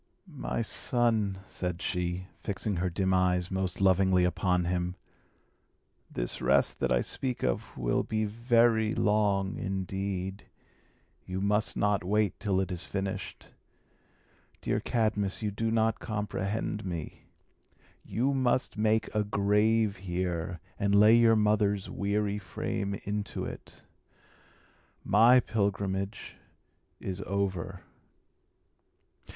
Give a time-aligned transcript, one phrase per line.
[0.25, 4.95] "My son," said she, fixing her dim eyes most lovingly upon him,
[6.09, 10.47] "this rest that I speak of will be very long indeed!
[11.23, 13.49] You must not wait till it is finished.
[14.59, 17.27] Dear Cadmus, you do not comprehend me.
[18.03, 23.83] You must make a grave here, and lay your mother's weary frame into it.
[25.03, 26.37] My pilgrimage
[26.99, 27.81] is over."